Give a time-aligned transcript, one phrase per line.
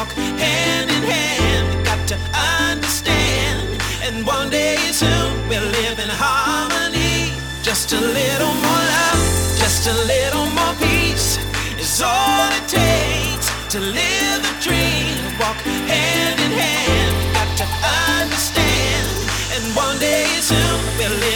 [0.00, 1.64] walk hand in hand.
[1.76, 2.16] We got to
[2.64, 3.68] understand,
[4.04, 7.32] and one day soon we'll live in harmony.
[7.62, 9.22] Just a little more love,
[9.62, 11.38] just a little more peace
[11.84, 15.20] is all it takes to live the dream.
[15.40, 15.60] Walk
[15.92, 17.66] hand in hand, got to
[18.16, 19.08] understand,
[19.54, 21.29] and one day soon we'll live.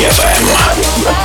[0.00, 1.19] DFM.